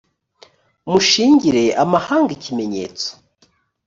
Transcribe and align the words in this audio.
mushingire 0.89 1.63
amahanga 1.83 2.31
ikimenyetso 2.37 3.07